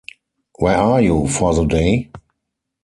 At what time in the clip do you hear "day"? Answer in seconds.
1.63-2.11